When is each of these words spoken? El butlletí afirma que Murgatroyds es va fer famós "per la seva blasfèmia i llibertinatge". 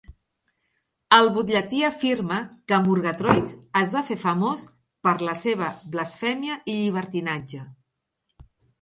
El 1.17 1.29
butlletí 1.35 1.81
afirma 1.89 2.39
que 2.71 2.81
Murgatroyds 2.87 3.55
es 3.83 3.95
va 3.99 4.05
fer 4.09 4.19
famós 4.25 4.67
"per 5.09 5.17
la 5.31 5.39
seva 5.45 5.71
blasfèmia 5.95 6.61
i 6.67 6.79
llibertinatge". 6.83 7.65